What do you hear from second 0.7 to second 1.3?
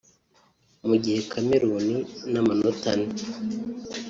mu gihe